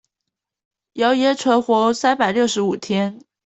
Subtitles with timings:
[0.95, 3.21] 謠言存活三百六十五天